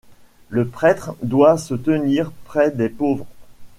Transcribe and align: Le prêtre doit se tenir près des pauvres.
Le 0.49 0.65
prêtre 0.67 1.13
doit 1.21 1.59
se 1.59 1.75
tenir 1.75 2.31
près 2.47 2.71
des 2.71 2.89
pauvres. 2.89 3.27